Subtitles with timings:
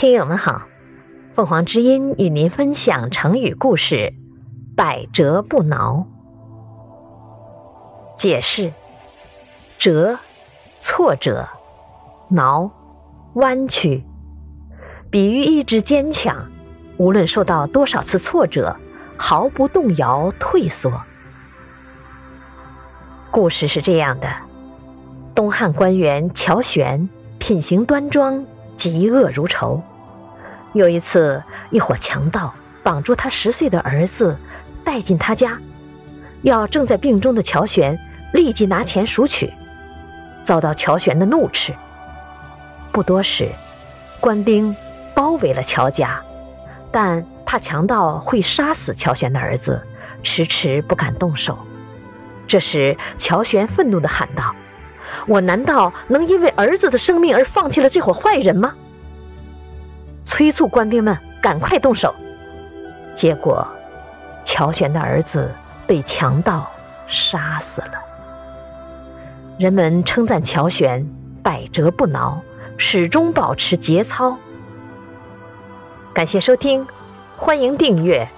[0.00, 0.62] 听友们好，
[1.34, 4.14] 凤凰之音与您分享成语故事
[4.74, 6.06] “百折不挠”。
[8.16, 8.72] 解释：
[9.78, 10.18] 折，
[10.80, 11.50] 挫折；
[12.30, 12.70] 挠，
[13.34, 14.02] 弯曲，
[15.10, 16.46] 比喻意志坚强，
[16.96, 18.74] 无论受到多少次挫折，
[19.18, 20.90] 毫不动摇退缩。
[23.30, 24.26] 故事是这样的：
[25.34, 27.06] 东汉官员乔玄
[27.38, 28.46] 品行端庄，
[28.88, 29.82] 嫉恶如仇。
[30.72, 34.36] 有一次，一伙强盗绑住他十岁的儿子，
[34.82, 35.58] 带进他家，
[36.42, 37.98] 要正在病中的乔玄。
[38.32, 39.52] 立即拿钱赎取，
[40.40, 41.74] 遭到乔玄的怒斥。
[42.92, 43.48] 不多时，
[44.20, 44.74] 官兵
[45.16, 46.20] 包围了乔家，
[46.92, 49.84] 但怕强盗会杀死乔玄的儿子，
[50.22, 51.58] 迟迟不敢动手。
[52.46, 54.54] 这时，乔玄愤怒地喊道
[55.26, 58.74] ：“我难道能因为儿子的生命而放弃了这伙坏人吗？”
[60.24, 62.14] 催促官兵们赶快动手。
[63.14, 63.66] 结果，
[64.44, 65.50] 乔玄的儿子
[65.86, 66.70] 被强盗
[67.08, 67.92] 杀死了。
[69.58, 71.06] 人们称赞乔玄
[71.42, 72.40] 百折不挠，
[72.78, 74.36] 始终保持节操。
[76.14, 76.86] 感谢收听，
[77.36, 78.28] 欢迎订阅。